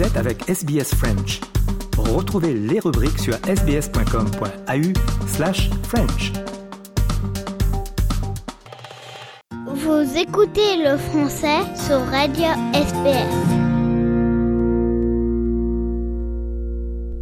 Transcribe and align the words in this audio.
Vous 0.00 0.06
êtes 0.06 0.16
avec 0.16 0.48
SBS 0.48 0.94
French. 0.94 1.40
Retrouvez 1.98 2.54
les 2.54 2.80
rubriques 2.80 3.18
sur 3.18 3.34
sbs.com.au 3.34 5.28
slash 5.28 5.68
French. 5.82 6.32
Vous 9.66 10.16
écoutez 10.16 10.78
le 10.82 10.96
français 10.96 11.60
sur 11.86 11.98
Radio 12.06 12.46
SBS. 12.72 13.69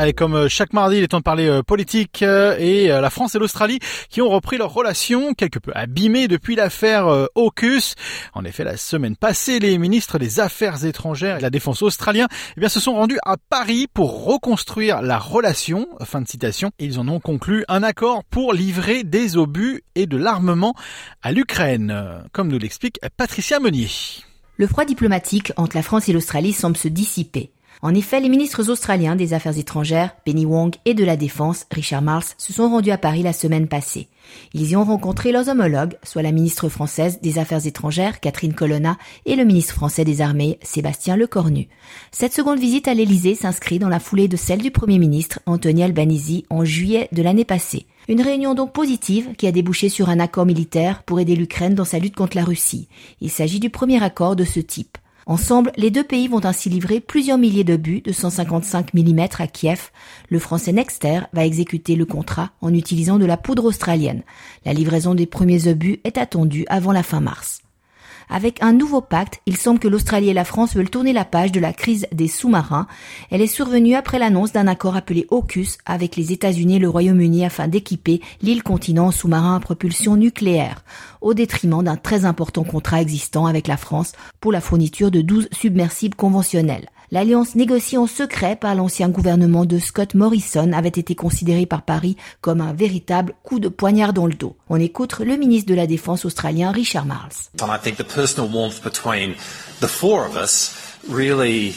Allez, 0.00 0.14
comme 0.14 0.34
euh, 0.34 0.48
chaque 0.48 0.72
mardi, 0.72 0.96
il 0.96 1.02
est 1.02 1.08
temps 1.08 1.18
de 1.18 1.22
parler 1.22 1.46
euh, 1.46 1.62
politique 1.62 2.22
euh, 2.22 2.56
et 2.58 2.88
la 2.88 3.10
France 3.10 3.34
et 3.34 3.38
l'Australie 3.38 3.80
qui 4.08 4.22
ont 4.22 4.30
repris 4.30 4.56
leurs 4.56 4.72
relations 4.72 5.34
quelque 5.34 5.58
peu 5.58 5.72
abîmées 5.74 6.26
depuis 6.26 6.56
l'affaire 6.56 7.06
AUKUS. 7.34 7.96
En 8.32 8.46
effet, 8.46 8.64
la 8.64 8.78
semaine 8.78 9.14
passée, 9.14 9.58
les 9.58 9.76
ministres 9.76 10.18
des 10.18 10.40
Affaires 10.40 10.86
étrangères 10.86 11.34
et 11.34 11.38
de 11.40 11.42
la 11.42 11.50
Défense 11.50 11.82
australiens 11.82 12.28
eh 12.56 12.68
se 12.70 12.80
sont 12.80 12.94
rendus 12.94 13.18
à 13.26 13.36
Paris 13.36 13.88
pour 13.92 14.24
reconstruire 14.24 15.02
la 15.02 15.18
relation. 15.18 15.86
Fin 16.02 16.22
de 16.22 16.28
citation. 16.28 16.70
Ils 16.78 16.98
en 16.98 17.06
ont 17.06 17.20
conclu 17.20 17.66
un 17.68 17.82
accord 17.82 18.24
pour 18.24 18.54
livrer 18.54 19.04
des 19.04 19.36
obus 19.36 19.82
et 19.96 20.06
de 20.06 20.16
l'armement 20.16 20.74
à 21.20 21.30
l'Ukraine, 21.30 22.24
comme 22.32 22.48
nous 22.48 22.58
l'explique 22.58 23.00
Patricia 23.18 23.60
Meunier. 23.60 23.90
Le 24.56 24.66
froid 24.66 24.86
diplomatique 24.86 25.52
entre 25.58 25.76
la 25.76 25.82
France 25.82 26.08
et 26.08 26.14
l'Australie 26.14 26.54
semble 26.54 26.78
se 26.78 26.88
dissiper. 26.88 27.50
En 27.82 27.94
effet, 27.94 28.20
les 28.20 28.28
ministres 28.28 28.68
australiens 28.68 29.16
des 29.16 29.32
Affaires 29.32 29.56
étrangères, 29.56 30.14
Penny 30.26 30.44
Wong, 30.44 30.74
et 30.84 30.92
de 30.92 31.04
la 31.04 31.16
Défense, 31.16 31.64
Richard 31.70 32.02
Marles, 32.02 32.24
se 32.36 32.52
sont 32.52 32.68
rendus 32.68 32.90
à 32.90 32.98
Paris 32.98 33.22
la 33.22 33.32
semaine 33.32 33.68
passée. 33.68 34.08
Ils 34.52 34.70
y 34.70 34.76
ont 34.76 34.84
rencontré 34.84 35.32
leurs 35.32 35.48
homologues, 35.48 35.96
soit 36.02 36.20
la 36.20 36.30
ministre 36.30 36.68
française 36.68 37.20
des 37.22 37.38
Affaires 37.38 37.66
étrangères, 37.66 38.20
Catherine 38.20 38.52
Colonna, 38.52 38.98
et 39.24 39.34
le 39.34 39.44
ministre 39.44 39.74
français 39.74 40.04
des 40.04 40.20
Armées, 40.20 40.58
Sébastien 40.62 41.16
Lecornu. 41.16 41.68
Cette 42.12 42.34
seconde 42.34 42.58
visite 42.58 42.86
à 42.86 42.92
l'Élysée 42.92 43.34
s'inscrit 43.34 43.78
dans 43.78 43.88
la 43.88 43.98
foulée 43.98 44.28
de 44.28 44.36
celle 44.36 44.60
du 44.60 44.70
Premier 44.70 44.98
ministre, 44.98 45.40
Anthony 45.46 45.82
Albanese, 45.82 46.42
en 46.50 46.66
juillet 46.66 47.08
de 47.12 47.22
l'année 47.22 47.46
passée. 47.46 47.86
Une 48.08 48.20
réunion 48.20 48.54
donc 48.54 48.72
positive 48.72 49.30
qui 49.38 49.46
a 49.46 49.52
débouché 49.52 49.88
sur 49.88 50.10
un 50.10 50.20
accord 50.20 50.44
militaire 50.44 51.02
pour 51.04 51.18
aider 51.18 51.34
l'Ukraine 51.34 51.74
dans 51.74 51.84
sa 51.84 51.98
lutte 51.98 52.16
contre 52.16 52.36
la 52.36 52.44
Russie. 52.44 52.88
Il 53.22 53.30
s'agit 53.30 53.60
du 53.60 53.70
premier 53.70 54.02
accord 54.02 54.36
de 54.36 54.44
ce 54.44 54.60
type. 54.60 54.98
Ensemble, 55.30 55.70
les 55.76 55.92
deux 55.92 56.02
pays 56.02 56.26
vont 56.26 56.44
ainsi 56.44 56.68
livrer 56.68 56.98
plusieurs 56.98 57.38
milliers 57.38 57.62
de 57.62 57.76
buts 57.76 58.00
de 58.00 58.10
155 58.10 58.94
mm 58.94 59.28
à 59.38 59.46
Kiev. 59.46 59.90
Le 60.28 60.40
français 60.40 60.72
Nexter 60.72 61.20
va 61.32 61.46
exécuter 61.46 61.94
le 61.94 62.04
contrat 62.04 62.50
en 62.60 62.74
utilisant 62.74 63.16
de 63.16 63.26
la 63.26 63.36
poudre 63.36 63.66
australienne. 63.66 64.24
La 64.64 64.72
livraison 64.72 65.14
des 65.14 65.26
premiers 65.26 65.68
obus 65.68 66.00
est 66.02 66.18
attendue 66.18 66.64
avant 66.68 66.90
la 66.90 67.04
fin 67.04 67.20
mars. 67.20 67.62
Avec 68.32 68.62
un 68.62 68.72
nouveau 68.72 69.00
pacte, 69.00 69.40
il 69.46 69.56
semble 69.56 69.80
que 69.80 69.88
l'Australie 69.88 70.28
et 70.28 70.34
la 70.34 70.44
France 70.44 70.76
veulent 70.76 70.88
tourner 70.88 71.12
la 71.12 71.24
page 71.24 71.50
de 71.50 71.58
la 71.58 71.72
crise 71.72 72.06
des 72.12 72.28
sous-marins. 72.28 72.86
Elle 73.30 73.42
est 73.42 73.48
survenue 73.48 73.96
après 73.96 74.20
l'annonce 74.20 74.52
d'un 74.52 74.68
accord 74.68 74.94
appelé 74.94 75.26
AUKUS 75.30 75.78
avec 75.84 76.14
les 76.14 76.30
États-Unis 76.30 76.76
et 76.76 76.78
le 76.78 76.88
Royaume-Uni 76.88 77.44
afin 77.44 77.66
d'équiper 77.66 78.20
l'île 78.40 78.62
continent 78.62 79.08
en 79.08 79.10
sous-marins 79.10 79.56
à 79.56 79.60
propulsion 79.60 80.14
nucléaire, 80.14 80.84
au 81.20 81.34
détriment 81.34 81.82
d'un 81.82 81.96
très 81.96 82.24
important 82.24 82.62
contrat 82.62 83.00
existant 83.00 83.46
avec 83.46 83.66
la 83.66 83.76
France 83.76 84.12
pour 84.40 84.52
la 84.52 84.60
fourniture 84.60 85.10
de 85.10 85.22
12 85.22 85.48
submersibles 85.50 86.14
conventionnels. 86.14 86.88
L'alliance 87.12 87.56
négociée 87.56 87.98
en 87.98 88.06
secret 88.06 88.54
par 88.54 88.76
l'ancien 88.76 89.08
gouvernement 89.08 89.64
de 89.64 89.80
Scott 89.80 90.14
Morrison 90.14 90.72
avait 90.72 90.88
été 90.88 91.16
considérée 91.16 91.66
par 91.66 91.82
Paris 91.82 92.16
comme 92.40 92.60
un 92.60 92.72
véritable 92.72 93.34
coup 93.42 93.58
de 93.58 93.68
poignard 93.68 94.12
dans 94.12 94.26
le 94.26 94.34
dos. 94.34 94.56
On 94.68 94.78
écoute 94.78 95.18
le 95.18 95.36
ministre 95.36 95.68
de 95.68 95.74
la 95.74 95.88
Défense 95.88 96.24
australien 96.24 96.70
Richard 96.70 97.06
Marles. 97.06 97.50
And 97.60 97.66
I 97.66 97.78
think 97.82 97.96
the 97.96 98.04
personal 98.04 98.48
warmth 98.48 98.82
between 98.84 99.34
the 99.80 99.88
four 99.88 100.24
of 100.24 100.36
us 100.36 100.72
really 101.08 101.74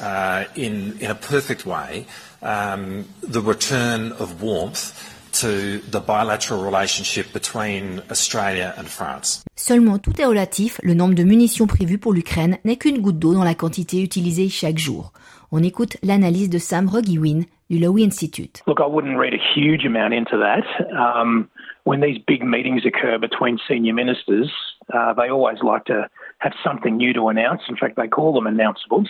uh, 0.00 0.44
in 0.56 0.94
a 1.08 1.14
perfect 1.14 1.64
way 1.64 2.06
um, 2.42 3.04
the 3.22 3.40
return 3.40 4.12
of 4.18 4.42
warmth 4.42 4.92
to 5.32 5.80
the 5.90 6.00
bilateral 6.00 6.62
relationship 6.64 7.32
between 7.32 8.02
Australia 8.10 8.74
and 8.78 8.84
France. 8.84 9.44
Seulement, 9.56 9.98
tout 9.98 10.20
est 10.20 10.24
relatif, 10.24 10.80
le 10.82 10.94
nombre 10.94 11.14
de 11.14 11.22
munitions 11.22 11.66
prévues 11.66 11.98
pour 11.98 12.12
l'Ukraine 12.12 12.58
n'est 12.64 12.76
qu'une 12.76 13.00
goutte 13.00 13.18
d'eau 13.18 13.34
dans 13.34 13.44
la 13.44 13.54
quantité 13.54 14.02
utilisée 14.02 14.48
chaque 14.48 14.78
jour. 14.78 15.12
On 15.52 15.62
écoute 15.62 15.96
l'analyse 16.02 16.48
de 16.48 16.58
Sam 16.58 16.88
Rogiwin 16.88 17.44
du 17.70 17.78
Lowy 17.78 18.04
Institute. 18.04 18.62
Look, 18.66 18.80
I 18.80 18.86
wouldn't 18.86 19.18
read 19.18 19.34
a 19.34 19.42
huge 19.54 19.84
amount 19.84 20.12
into 20.12 20.36
that. 20.38 20.64
Um, 20.92 21.48
when 21.84 22.00
these 22.00 22.18
big 22.26 22.42
meetings 22.42 22.82
occur 22.84 23.18
between 23.18 23.58
senior 23.68 23.94
ministers, 23.94 24.50
uh, 24.92 25.12
they 25.14 25.30
always 25.30 25.58
like 25.62 25.84
to 25.86 26.08
have 26.38 26.52
something 26.64 26.96
new 26.96 27.12
to 27.14 27.28
announce. 27.28 27.62
In 27.68 27.76
fact, 27.76 27.96
they 27.96 28.08
call 28.08 28.32
them 28.32 28.44
announceables. 28.44 29.08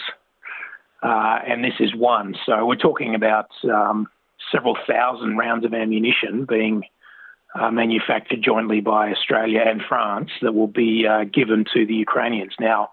Uh, 1.03 1.39
and 1.47 1.65
this 1.65 1.75
is 1.81 1.95
one. 1.95 2.35
So 2.45 2.67
we're 2.67 2.77
talking 2.77 3.15
about 3.15 3.51
um, 3.65 4.07
several 4.53 4.77
thousand 4.87 5.37
rounds 5.37 5.65
of 5.65 5.75
ammunition 5.75 6.45
being 6.49 6.85
uh, 7.55 7.71
manufactured 7.71 8.43
jointly 8.43 8.81
by 8.81 9.11
Australia 9.11 9.61
and 9.67 9.83
France 9.89 10.31
that 10.43 10.55
will 10.55 10.69
be 10.69 11.07
uh, 11.07 11.25
given 11.25 11.65
to 11.75 11.85
the 11.87 11.95
Ukrainians. 11.95 12.55
Now, 12.61 12.91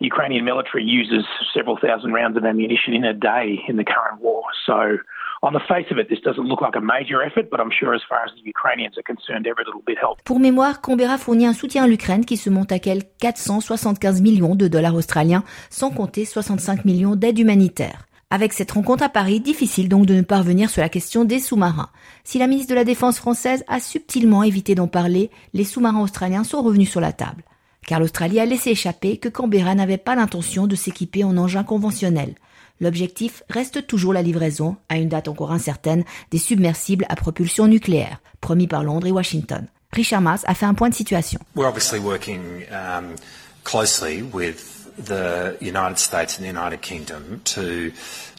the 0.00 0.06
Ukrainian 0.06 0.44
military 0.44 0.84
uses 0.84 1.24
several 1.54 1.78
thousand 1.80 2.12
rounds 2.12 2.36
of 2.36 2.44
ammunition 2.44 2.92
in 2.94 3.04
a 3.04 3.14
day 3.14 3.60
in 3.68 3.76
the 3.76 3.84
current 3.84 4.20
war. 4.20 4.42
So, 4.66 4.98
on 5.42 5.52
the 5.52 5.60
face 5.60 5.86
of 5.90 5.98
it, 5.98 6.08
this 6.08 6.20
doesn't 6.20 6.48
look 6.48 6.60
like 6.60 6.76
a 6.76 6.80
major 6.80 7.22
effort, 7.22 7.50
but 7.50 7.60
I'm 7.60 7.70
sure 7.70 7.94
as 7.94 8.02
far 8.08 8.24
as 8.24 8.32
the 8.34 8.42
Ukrainians 8.44 8.98
are 8.98 9.02
concerned, 9.02 9.46
every 9.46 9.64
little 9.64 9.82
bit 9.86 9.98
helps. 9.98 10.22
Pour 10.24 10.40
mémoire, 10.40 10.80
Canberra 10.80 11.18
fournit 11.18 11.46
un 11.46 11.52
soutien 11.52 11.84
à 11.84 11.86
l'Ukraine 11.86 12.24
qui 12.24 12.36
se 12.36 12.50
monte 12.50 12.72
à 12.72 12.78
quelques 12.78 13.06
475 13.20 14.22
millions 14.22 14.54
de 14.54 14.66
dollars 14.68 14.94
australiens, 14.94 15.44
sans 15.70 15.90
compter 15.90 16.24
65 16.24 16.84
millions 16.84 17.16
d'aides 17.16 17.38
humanitaires. 17.38 18.06
Avec 18.28 18.52
cette 18.54 18.72
rencontre 18.72 19.04
à 19.04 19.08
Paris, 19.08 19.38
difficile 19.38 19.88
donc 19.88 20.04
de 20.04 20.14
ne 20.14 20.22
pas 20.22 20.38
revenir 20.38 20.68
sur 20.68 20.82
la 20.82 20.88
question 20.88 21.24
des 21.24 21.38
sous-marins. 21.38 21.90
Si 22.24 22.40
la 22.40 22.48
ministre 22.48 22.70
de 22.70 22.74
la 22.74 22.84
Défense 22.84 23.18
française 23.18 23.62
a 23.68 23.78
subtilement 23.78 24.42
évité 24.42 24.74
d'en 24.74 24.88
parler, 24.88 25.30
les 25.54 25.62
sous-marins 25.62 26.02
australiens 26.02 26.42
sont 26.42 26.60
revenus 26.60 26.90
sur 26.90 27.00
la 27.00 27.12
table. 27.12 27.44
Car 27.86 28.00
l'Australie 28.00 28.40
a 28.40 28.44
laissé 28.44 28.70
échapper 28.70 29.18
que 29.18 29.28
Canberra 29.28 29.76
n'avait 29.76 29.96
pas 29.96 30.16
l'intention 30.16 30.66
de 30.66 30.74
s'équiper 30.74 31.22
en 31.22 31.36
engins 31.36 31.62
conventionnels. 31.62 32.34
L'objectif 32.80 33.44
reste 33.48 33.86
toujours 33.86 34.12
la 34.12 34.22
livraison, 34.22 34.76
à 34.88 34.96
une 34.96 35.08
date 35.08 35.28
encore 35.28 35.52
incertaine, 35.52 36.02
des 36.32 36.38
submersibles 36.38 37.06
à 37.08 37.14
propulsion 37.14 37.68
nucléaire, 37.68 38.20
promis 38.40 38.66
par 38.66 38.82
Londres 38.82 39.06
et 39.06 39.12
Washington. 39.12 39.68
Richard 39.92 40.20
Mas 40.20 40.42
a 40.48 40.54
fait 40.54 40.66
un 40.66 40.74
point 40.74 40.88
de 40.88 40.94
situation. 40.96 41.38
We're 41.54 41.68
obviously 41.68 42.00
working 42.00 42.40
um, 42.72 43.14
closely 43.62 44.22
with 44.22 44.85
the 44.96 45.56
United 45.60 45.98
States 45.98 46.36
and 46.36 46.44
the 46.44 46.48
United 46.48 46.82
Kingdom 46.82 47.40
to 47.44 47.92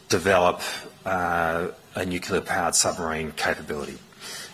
develop 0.10 0.62
uh, 1.06 1.68
a 1.96 2.06
nuclear 2.06 2.42
powered 2.42 2.76
submarine 2.76 3.32
capability 3.32 3.98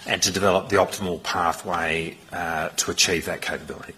and 0.05 0.21
to 0.21 0.31
develop 0.31 0.69
the 0.69 0.75
optimal 0.75 1.21
pathway 1.23 2.17
uh, 2.31 2.69
to 2.69 2.91
achieve 2.91 3.25
that 3.25 3.41
capability. 3.41 3.93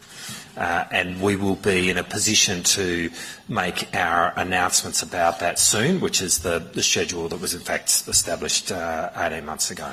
Uh, 0.55 0.85
and 0.91 1.21
we 1.21 1.35
will 1.35 1.55
be 1.55 1.89
in 1.89 1.97
a 1.97 2.03
position 2.03 2.63
to 2.63 3.09
make 3.49 3.93
our 3.93 4.31
announcements 4.37 5.01
about 5.01 5.39
that 5.39 5.59
soon, 5.59 5.99
which 5.99 6.21
is 6.21 6.39
the, 6.39 6.59
the 6.73 6.83
schedule 6.83 7.27
that 7.27 7.41
was 7.41 7.53
in 7.53 7.59
fact 7.59 7.89
established 8.07 8.71
uh, 8.71 9.09
18 9.17 9.45
months 9.45 9.71
ago. 9.71 9.91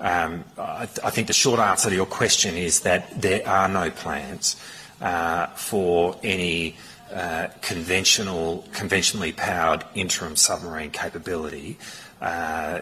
Um, 0.00 0.44
I, 0.56 0.88
I, 1.04 1.10
think 1.10 1.26
the 1.26 1.32
short 1.32 1.60
answer 1.60 1.90
to 1.90 1.94
your 1.94 2.06
question 2.06 2.56
is 2.56 2.80
that 2.80 3.20
there 3.20 3.46
are 3.46 3.68
no 3.68 3.90
plans 3.90 4.56
uh, 5.00 5.46
for 5.48 6.18
any 6.24 6.76
uh, 7.12 7.48
conventional, 7.60 8.64
conventionally 8.72 9.32
powered 9.32 9.84
interim 9.94 10.36
submarine 10.36 10.90
capability 10.90 11.78
uh, 12.20 12.80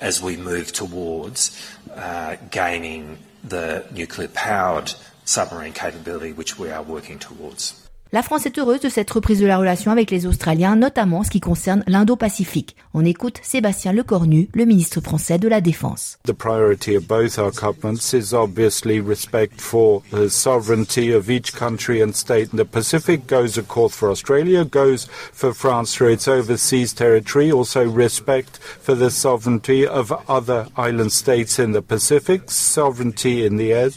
as 0.00 0.22
we 0.22 0.36
move 0.36 0.72
towards 0.72 1.74
uh, 1.94 2.36
gaining 2.50 3.18
the 3.44 3.86
nuclear 3.92 4.28
powered 4.28 4.92
submarine 5.24 5.72
capability 5.72 6.32
which 6.32 6.58
we 6.58 6.70
are 6.70 6.82
working 6.82 7.18
towards. 7.18 7.87
La 8.10 8.22
France 8.22 8.46
est 8.46 8.58
heureuse 8.58 8.80
de 8.80 8.88
cette 8.88 9.10
reprise 9.10 9.38
de 9.38 9.46
la 9.46 9.58
relation 9.58 9.90
avec 9.92 10.10
les 10.10 10.24
Australiens, 10.24 10.76
notamment 10.76 11.18
en 11.18 11.24
ce 11.24 11.28
qui 11.28 11.40
concerne 11.40 11.84
l'Indo-Pacifique. 11.86 12.74
On 12.94 13.04
écoute 13.04 13.38
Sébastien 13.42 13.92
Lecornu, 13.92 14.48
le 14.54 14.64
ministre 14.64 15.02
français 15.02 15.38
de 15.38 15.46
la 15.46 15.60
Défense. 15.60 16.16
The 16.24 16.32
priority 16.32 16.96
of 16.96 17.06
both 17.06 17.38
our 17.38 17.50
governments 17.50 18.14
is 18.14 18.32
obviously 18.32 18.98
respect 18.98 19.60
for 19.60 20.02
the 20.10 20.30
sovereignty 20.30 21.12
of 21.14 21.28
each 21.28 21.52
country 21.52 22.02
and 22.02 22.12
state 22.14 22.48
in 22.54 22.56
the 22.56 22.64
Pacific. 22.64 23.26
Goes 23.26 23.58
of 23.58 23.68
course 23.68 23.94
for 23.94 24.10
Australia, 24.10 24.64
goes 24.64 25.06
for 25.34 25.52
France 25.52 25.94
for 25.94 26.08
its 26.08 26.26
overseas 26.26 26.94
territory. 26.94 27.52
Also 27.52 27.86
respect 27.86 28.56
for 28.56 28.94
the 28.94 29.10
sovereignty 29.10 29.86
of 29.86 30.14
other 30.30 30.68
island 30.78 31.12
states 31.12 31.58
in 31.58 31.72
the 31.72 31.82
Pacific, 31.82 32.50
sovereignty 32.50 33.44
in 33.44 33.58
the 33.58 33.74
air 33.74 33.90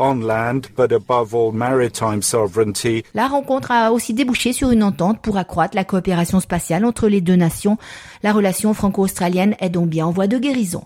on 0.00 0.26
land, 0.26 0.62
but 0.76 0.92
above 0.92 1.34
all 1.34 1.52
maritime 1.52 2.22
sovereignty. 2.22 3.04
La 3.14 3.28
rencontre 3.28 3.70
a 3.70 3.92
aussi 3.92 4.14
débouché 4.14 4.52
sur 4.52 4.70
une 4.70 4.82
entente 4.82 5.20
pour 5.20 5.36
accroître 5.36 5.76
la 5.76 5.84
coopération 5.84 6.40
spatiale 6.40 6.84
entre 6.84 7.06
les 7.06 7.20
deux 7.20 7.36
nations. 7.36 7.76
La 8.22 8.32
relation 8.32 8.74
franco-australienne 8.74 9.54
est 9.60 9.70
donc 9.70 9.88
bien 9.88 10.06
en 10.06 10.10
voie 10.10 10.26
de 10.26 10.38
guérison. 10.38 10.84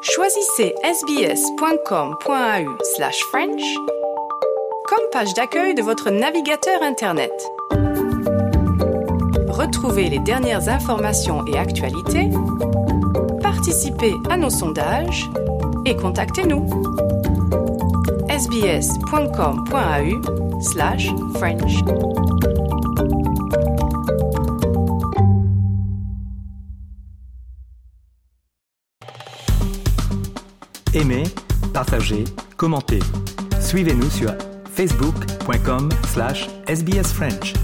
Choisissez 0.00 0.74
sbs.com.au 0.84 2.84
slash 2.94 3.20
French 3.32 3.62
comme 4.86 5.04
page 5.12 5.34
d'accueil 5.34 5.74
de 5.74 5.82
votre 5.82 6.10
navigateur 6.10 6.82
Internet. 6.82 7.32
Retrouvez 9.48 10.08
les 10.08 10.20
dernières 10.20 10.68
informations 10.68 11.44
et 11.46 11.58
actualités, 11.58 12.30
participez 13.42 14.14
à 14.30 14.36
nos 14.36 14.50
sondages 14.50 15.28
et 15.84 15.96
contactez-nous. 15.96 17.07
sbs.com.au 18.60 20.60
slash 20.60 21.08
French. 21.36 21.82
Aimez, 30.94 31.24
partagez, 31.72 32.24
commentez. 32.56 32.98
Suivez-nous 33.60 34.10
sur 34.10 34.34
facebook.com 34.74 35.90
slash 36.12 36.48
sbsfrench. 36.66 37.54